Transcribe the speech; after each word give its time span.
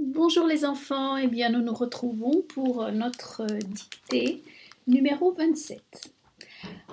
Bonjour 0.00 0.46
les 0.46 0.64
enfants, 0.64 1.16
eh 1.16 1.26
bien 1.26 1.50
nous 1.50 1.60
nous 1.60 1.74
retrouvons 1.74 2.42
pour 2.42 2.88
notre 2.92 3.44
dictée 3.46 4.44
numéro 4.86 5.32
27. 5.32 5.82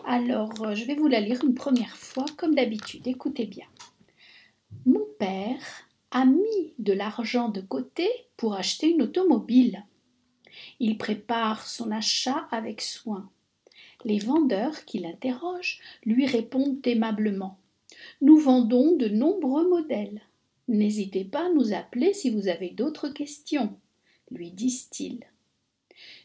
Alors 0.08 0.74
je 0.74 0.86
vais 0.86 0.96
vous 0.96 1.08
la 1.08 1.20
lire 1.20 1.44
une 1.44 1.54
première 1.54 1.96
fois 1.96 2.26
comme 2.36 2.56
d'habitude, 2.56 3.06
écoutez 3.06 3.46
bien. 3.46 3.68
Mon 4.88 5.06
père 5.20 5.62
a 6.10 6.26
mis 6.26 6.74
de 6.80 6.94
l'argent 6.94 7.50
de 7.50 7.62
côté 7.62 8.10
pour 8.38 8.56
acheter 8.56 8.90
une 8.90 9.04
automobile. 9.04 9.84
Il 10.80 10.98
prépare 10.98 11.68
son 11.68 11.92
achat 11.92 12.48
avec 12.50 12.82
soin. 12.82 13.30
Les 14.04 14.18
vendeurs 14.18 14.84
qui 14.86 14.98
l'interrogent 14.98 15.80
lui 16.06 16.26
répondent 16.26 16.80
aimablement. 16.86 17.60
Nous 18.22 18.38
vendons 18.38 18.96
de 18.96 19.10
nombreux 19.10 19.70
modèles. 19.70 20.22
N'hésitez 20.68 21.26
pas 21.26 21.46
à 21.46 21.54
nous 21.54 21.74
appeler 21.74 22.14
si 22.14 22.30
vous 22.30 22.48
avez 22.48 22.70
d'autres 22.70 23.10
questions, 23.10 23.78
lui 24.32 24.52
disent-ils. 24.52 25.24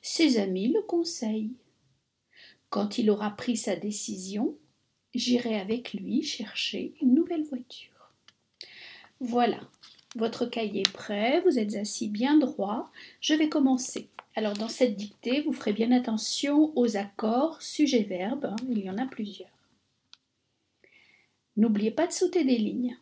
Ses 0.03 0.39
amis 0.39 0.69
le 0.69 0.83
conseillent. 0.83 1.53
Quand 2.71 2.99
il 2.99 3.11
aura 3.11 3.31
pris 3.31 3.57
sa 3.57 3.77
décision, 3.77 4.57
j'irai 5.15 5.59
avec 5.59 5.93
lui 5.93 6.23
chercher 6.23 6.95
une 7.03 7.15
nouvelle 7.15 7.45
voiture. 7.45 8.13
Voilà, 9.21 9.61
votre 10.17 10.47
cahier 10.47 10.83
est 10.83 10.93
prêt, 10.93 11.41
vous 11.43 11.59
êtes 11.59 11.77
assis 11.77 12.09
bien 12.09 12.39
droit, 12.39 12.91
je 13.21 13.35
vais 13.35 13.49
commencer. 13.49 14.09
Alors 14.35 14.55
dans 14.55 14.69
cette 14.69 14.97
dictée, 14.97 15.43
vous 15.43 15.53
ferez 15.53 15.73
bien 15.73 15.93
attention 15.93 16.73
aux 16.77 16.97
accords 16.97 17.61
sujet-verbe, 17.61 18.47
hein, 18.47 18.57
il 18.69 18.79
y 18.79 18.89
en 18.89 18.97
a 18.99 19.07
plusieurs. 19.07 19.51
N'oubliez 21.57 21.91
pas 21.91 22.07
de 22.07 22.13
sauter 22.13 22.45
des 22.45 22.57
lignes 22.57 22.97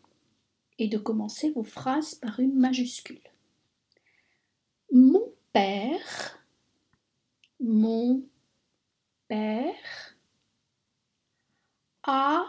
et 0.78 0.88
de 0.88 0.98
commencer 0.98 1.50
vos 1.50 1.64
phrases 1.64 2.14
par 2.14 2.40
une 2.40 2.54
majuscule. 2.54 3.20
Mon 4.92 5.32
père, 5.52 6.44
mon 7.60 8.22
père 9.26 10.16
a 12.04 12.44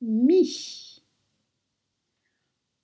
mis, 0.00 1.02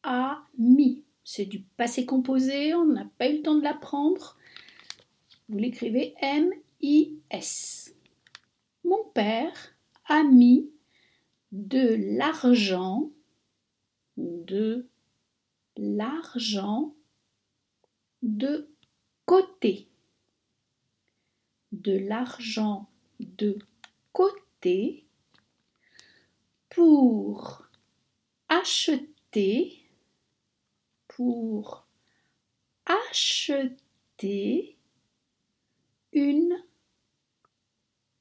a 0.02 0.44
mis. 0.58 1.04
C'est 1.22 1.46
du 1.46 1.60
passé 1.60 2.04
composé, 2.04 2.74
on 2.74 2.84
n'a 2.84 3.06
pas 3.16 3.28
eu 3.28 3.36
le 3.36 3.42
temps 3.42 3.54
de 3.54 3.62
l'apprendre. 3.62 4.36
Vous 5.48 5.58
l'écrivez 5.58 6.14
M-I-S. 6.20 7.94
Mon 8.84 9.04
père 9.14 9.74
a 10.06 10.22
mis 10.22 10.68
de 11.52 12.16
l'argent 12.18 13.10
de 14.16 14.88
l'argent 15.76 16.94
de 18.22 18.70
côté. 19.26 19.88
De 21.72 21.96
l'argent 21.96 22.88
de 23.20 23.58
côté 24.12 25.04
pour 26.68 27.66
acheter 28.48 29.84
pour 31.08 31.86
acheter 32.86 34.76
une 36.12 36.64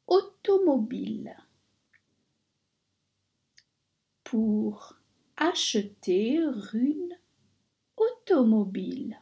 automobile 0.07 1.35
pour 4.23 4.95
acheter 5.37 6.39
une 6.73 7.17
automobile. 7.97 9.19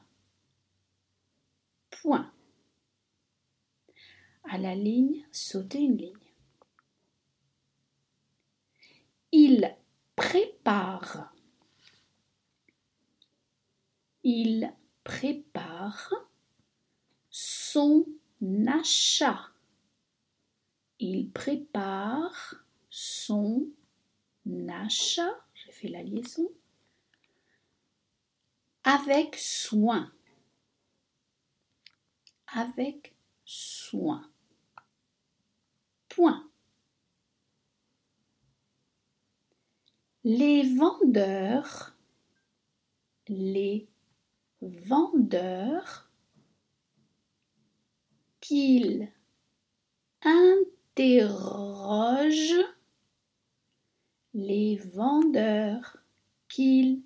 Point. 1.90 2.31
À 4.44 4.58
la 4.58 4.76
ligne, 4.76 5.26
sauter 5.31 5.80
une 5.80 5.98
ligne. 5.98 6.14
Il 9.31 9.75
prépare. 10.16 11.34
Il 14.24 14.74
prépare 15.03 16.13
son 17.30 18.06
achat. 18.68 19.52
Il 21.00 21.31
prépare 21.31 22.56
son 22.90 23.68
achat 24.69 25.40
la 25.90 26.03
liaison. 26.03 26.50
Avec 28.84 29.36
soin. 29.36 30.12
Avec 32.47 33.14
soin. 33.46 34.30
Point. 36.09 36.47
Les 40.24 40.75
vendeurs, 40.75 41.96
les 43.28 43.88
vendeurs 44.62 46.12
qu'ils 48.40 49.12
interrogent 50.24 50.72
les 54.41 54.78
vendeurs 54.78 55.97
qu'il 56.50 57.03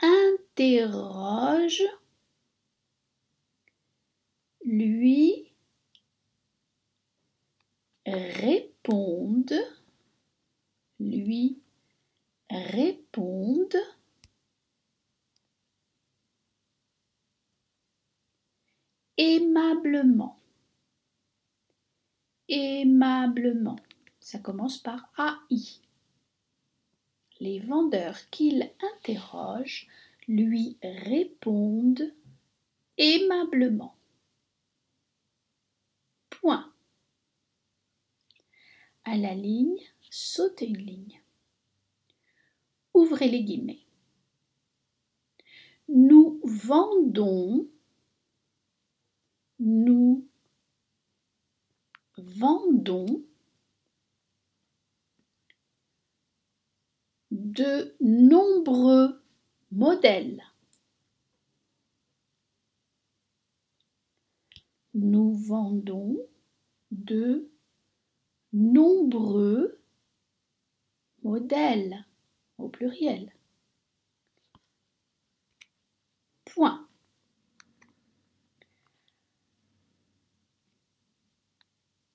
interroge 0.00 1.82
lui 4.64 5.52
répondent 8.06 9.60
lui 11.00 11.60
répondent 12.50 13.76
aimablement 19.16 20.38
aimablement. 22.48 23.78
Ça 24.20 24.38
commence 24.38 24.78
par 24.78 25.12
AI 25.18 25.87
les 27.40 27.60
vendeurs 27.60 28.18
qu'il 28.30 28.70
interroge 28.80 29.88
lui 30.26 30.76
répondent 30.82 32.12
aimablement. 32.96 33.96
Point. 36.30 36.72
À 39.04 39.16
la 39.16 39.34
ligne, 39.34 39.78
sautez 40.10 40.68
une 40.68 40.84
ligne. 40.84 41.22
Ouvrez 42.94 43.28
les 43.28 43.42
guillemets. 43.42 43.80
Nous 45.88 46.40
vendons, 46.44 47.66
nous 49.58 50.28
vendons 52.18 53.24
de 57.38 57.94
nombreux 58.00 59.22
modèles. 59.70 60.42
Nous 64.94 65.34
vendons 65.34 66.18
de 66.90 67.48
nombreux 68.52 69.80
modèles 71.22 72.04
au 72.58 72.68
pluriel. 72.68 73.32
Point. 76.44 76.88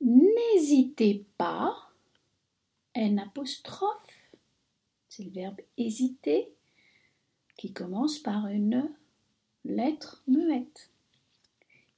N'hésitez 0.02 1.26
pas, 1.38 1.94
N 2.94 3.20
c'est 5.16 5.26
le 5.26 5.30
verbe 5.30 5.62
hésiter 5.78 6.52
qui 7.56 7.72
commence 7.72 8.18
par 8.18 8.48
une 8.48 8.92
lettre 9.64 10.24
muette. 10.26 10.92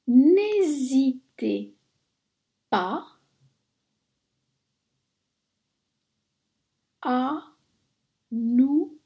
N'hésitez 0.05 1.73
pas 2.69 3.07
à 7.01 7.53
nous 8.31 8.99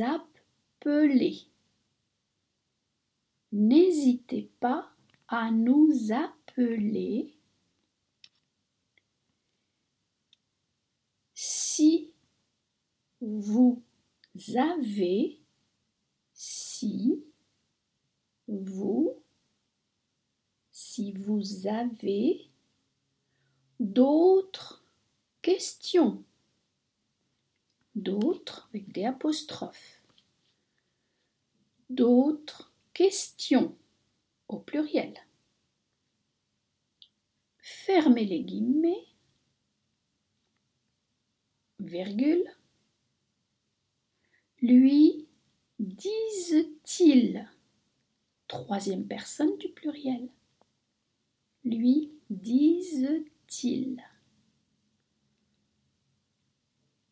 appeler. 0.00 1.42
N'hésitez 3.52 4.50
pas 4.58 4.90
à 5.28 5.52
nous 5.52 6.10
appeler 6.10 7.32
si 11.32 12.10
vous 13.24 13.82
avez, 14.56 15.40
si 16.32 17.24
vous 18.46 19.24
si 20.94 21.10
vous 21.10 21.66
avez 21.66 22.48
d'autres 23.80 24.84
questions. 25.42 26.22
D'autres 27.96 28.68
avec 28.70 28.92
des 28.92 29.04
apostrophes. 29.04 30.02
D'autres 31.90 32.72
questions 32.92 33.76
au 34.46 34.60
pluriel. 34.60 35.14
Fermez 37.58 38.24
les 38.24 38.44
guillemets. 38.44 39.06
Virgule. 41.80 42.48
Lui 44.64 45.28
disent-ils 45.78 47.46
Troisième 48.48 49.06
personne 49.06 49.58
du 49.58 49.68
pluriel. 49.68 50.30
Lui 51.64 52.14
disent-ils 52.30 54.02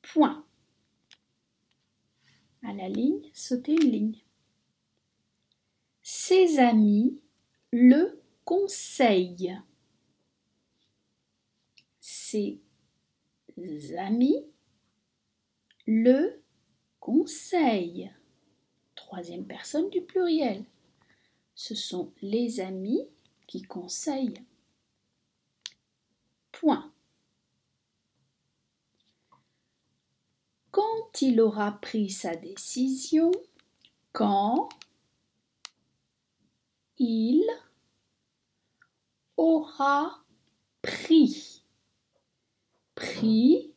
Point. 0.00 0.46
À 2.62 2.72
la 2.72 2.88
ligne, 2.88 3.30
sautez 3.34 3.74
une 3.74 3.90
ligne. 3.90 4.22
Ses 6.00 6.58
amis 6.58 7.20
le 7.70 8.18
conseillent. 8.46 9.60
Ses 12.00 12.62
amis 13.98 14.42
le 15.86 16.41
conseillent. 17.02 18.12
Troisième 18.94 19.44
personne 19.44 19.90
du 19.90 20.02
pluriel. 20.02 20.64
Ce 21.52 21.74
sont 21.74 22.12
les 22.22 22.60
amis 22.60 23.08
qui 23.48 23.62
conseillent. 23.62 24.44
Point. 26.52 26.92
Quand 30.70 31.20
il 31.20 31.40
aura 31.40 31.72
pris 31.72 32.08
sa 32.08 32.36
décision, 32.36 33.32
quand 34.12 34.68
il 36.98 37.44
aura 39.36 40.22
pris, 40.82 41.64
pris, 42.94 43.74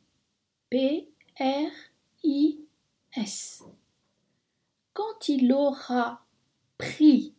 Quand 4.94 5.30
il 5.30 5.54
aura 5.54 6.26
pris 6.78 7.34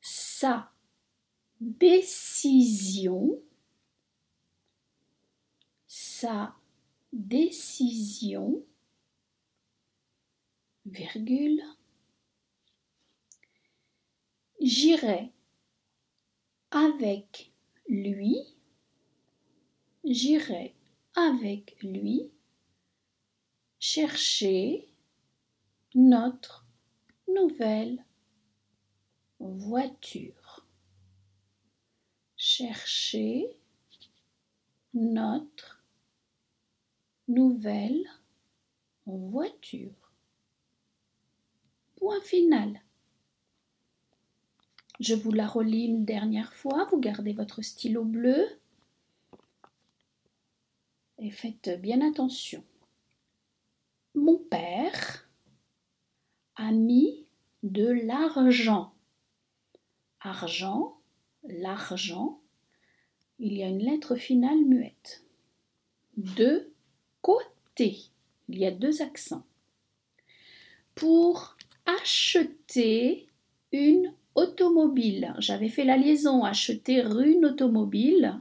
sa 0.00 0.72
décision, 1.60 3.42
sa 5.86 6.56
décision, 7.12 8.64
j'irai 14.60 15.32
avec 16.70 17.52
lui, 17.88 18.38
j'irai 20.04 20.74
avec 21.14 21.76
lui 21.82 22.30
chercher 23.78 24.88
notre 25.94 26.66
nouvelle 27.28 28.04
voiture. 29.40 30.66
Chercher 32.36 33.48
notre 34.94 35.82
nouvelle 37.28 38.04
voiture. 39.06 40.12
Point 41.96 42.20
final. 42.20 42.80
Je 45.00 45.14
vous 45.14 45.32
la 45.32 45.46
relis 45.46 45.86
une 45.86 46.04
dernière 46.04 46.52
fois. 46.54 46.86
Vous 46.90 46.98
gardez 46.98 47.32
votre 47.32 47.62
stylo 47.62 48.04
bleu 48.04 48.44
et 51.18 51.30
faites 51.30 51.80
bien 51.80 52.00
attention. 52.08 52.64
Mon 54.18 54.36
père 54.36 55.28
a 56.56 56.72
mis 56.72 57.28
de 57.62 57.86
l'argent. 57.86 58.92
Argent, 60.20 60.98
l'argent, 61.44 62.40
il 63.38 63.56
y 63.56 63.62
a 63.62 63.68
une 63.68 63.78
lettre 63.78 64.16
finale 64.16 64.64
muette. 64.64 65.22
De 66.16 66.72
côté, 67.22 68.10
il 68.48 68.58
y 68.58 68.66
a 68.66 68.72
deux 68.72 69.02
accents. 69.02 69.44
Pour 70.96 71.56
acheter 71.86 73.28
une 73.70 74.12
automobile, 74.34 75.32
j'avais 75.38 75.68
fait 75.68 75.84
la 75.84 75.96
liaison 75.96 76.42
acheter 76.42 77.02
une 77.02 77.44
automobile 77.44 78.40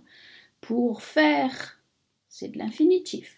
pour 0.60 1.04
faire, 1.04 1.80
c'est 2.30 2.50
de 2.50 2.58
l'infinitif. 2.58 3.37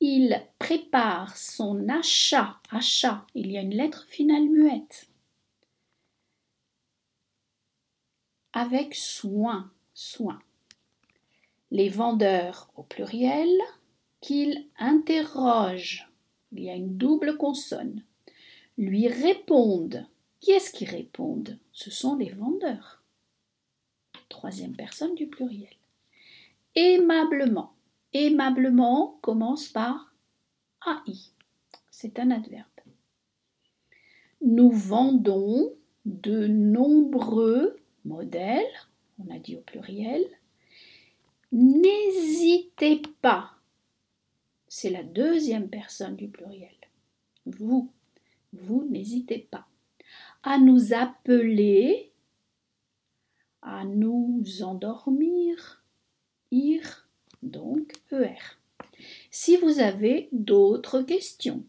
Il 0.00 0.40
prépare 0.60 1.36
son 1.36 1.88
achat, 1.88 2.60
achat, 2.70 3.26
il 3.34 3.50
y 3.50 3.58
a 3.58 3.62
une 3.62 3.74
lettre 3.74 4.06
finale 4.06 4.48
muette. 4.48 5.08
Avec 8.52 8.94
soin, 8.94 9.72
soin. 9.94 10.40
Les 11.70 11.88
vendeurs 11.88 12.70
au 12.76 12.84
pluriel 12.84 13.50
qu'il 14.20 14.66
interroge, 14.78 16.08
il 16.52 16.62
y 16.62 16.70
a 16.70 16.74
une 16.74 16.96
double 16.96 17.36
consonne, 17.36 18.04
lui 18.76 19.08
répondent. 19.08 20.06
Qui 20.40 20.52
est-ce 20.52 20.70
qui 20.70 20.84
répondent? 20.84 21.58
Ce 21.72 21.90
sont 21.90 22.14
les 22.14 22.30
vendeurs. 22.30 23.02
Troisième 24.28 24.76
personne 24.76 25.16
du 25.16 25.26
pluriel. 25.26 25.74
Aimablement. 26.76 27.74
Aimablement 28.12 29.18
commence 29.22 29.68
par 29.68 30.14
AI. 30.86 31.14
C'est 31.90 32.18
un 32.18 32.30
adverbe. 32.30 32.66
Nous 34.40 34.70
vendons 34.70 35.74
de 36.04 36.46
nombreux 36.46 37.76
modèles, 38.04 38.64
on 39.18 39.34
a 39.34 39.38
dit 39.38 39.56
au 39.56 39.60
pluriel. 39.60 40.24
N'hésitez 41.50 43.02
pas, 43.20 43.52
c'est 44.68 44.90
la 44.90 45.02
deuxième 45.02 45.68
personne 45.68 46.16
du 46.16 46.28
pluriel. 46.28 46.74
Vous, 47.46 47.90
vous 48.52 48.84
n'hésitez 48.84 49.48
pas 49.50 49.66
à 50.42 50.58
nous 50.58 50.94
appeler, 50.94 52.12
à 53.62 53.84
nous 53.84 54.62
endormir, 54.62 55.84
ir, 56.50 57.07
donc 57.42 57.92
ER. 58.12 58.58
Si 59.30 59.56
vous 59.56 59.80
avez 59.80 60.28
d'autres 60.32 61.02
questions, 61.02 61.64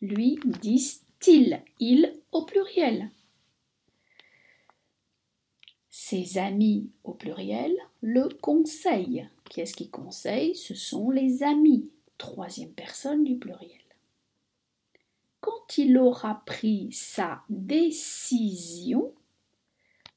lui 0.00 0.38
disent-ils, 0.44 1.62
il 1.80 2.12
au 2.32 2.44
pluriel. 2.44 3.10
Ses 5.90 6.38
amis 6.38 6.90
au 7.04 7.14
pluriel 7.14 7.74
le 8.00 8.28
conseillent. 8.28 9.28
Qui 9.50 9.60
est-ce 9.60 9.74
qui 9.74 9.88
conseille? 9.88 10.54
Ce 10.54 10.74
sont 10.74 11.10
les 11.10 11.42
amis, 11.42 11.90
troisième 12.18 12.72
personne 12.72 13.24
du 13.24 13.36
pluriel. 13.36 13.80
Quand 15.40 15.78
il 15.78 15.96
aura 15.98 16.42
pris 16.46 16.92
sa 16.92 17.42
décision, 17.48 19.12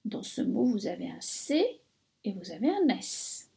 dans 0.05 0.23
ce 0.23 0.41
mot 0.41 0.65
vous 0.65 0.87
avez 0.87 1.09
un 1.09 1.21
C 1.21 1.81
et 2.23 2.33
vous 2.33 2.51
avez 2.51 2.69
un 2.69 2.87
S. 2.89 3.48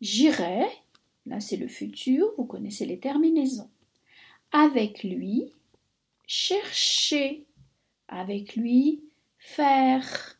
J'irai, 0.00 0.66
là 1.26 1.40
c'est 1.40 1.56
le 1.56 1.68
futur, 1.68 2.32
vous 2.36 2.46
connaissez 2.46 2.86
les 2.86 2.98
terminaisons. 2.98 3.70
Avec 4.52 5.04
lui, 5.04 5.52
chercher, 6.26 7.46
avec 8.08 8.56
lui, 8.56 9.02
faire 9.38 10.38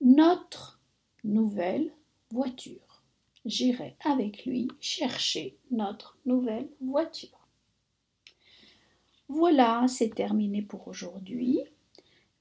notre 0.00 0.80
nouvelle 1.24 1.92
voiture. 2.30 3.02
J'irai 3.44 3.96
avec 4.04 4.44
lui 4.44 4.68
chercher 4.80 5.56
notre 5.70 6.18
nouvelle 6.26 6.68
voiture. 6.80 7.48
Voilà, 9.28 9.86
c'est 9.88 10.14
terminé 10.14 10.62
pour 10.62 10.88
aujourd'hui. 10.88 11.60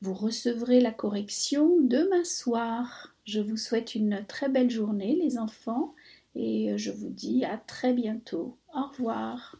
Vous 0.01 0.13
recevrez 0.13 0.79
la 0.79 0.91
correction 0.91 1.77
demain 1.81 2.23
soir. 2.23 3.15
Je 3.27 3.41
vous 3.41 3.57
souhaite 3.57 3.93
une 3.93 4.25
très 4.25 4.49
belle 4.49 4.71
journée 4.71 5.15
les 5.21 5.37
enfants 5.37 5.93
et 6.33 6.77
je 6.77 6.91
vous 6.91 7.09
dis 7.09 7.45
à 7.45 7.57
très 7.57 7.93
bientôt. 7.93 8.57
Au 8.73 8.87
revoir. 8.87 9.57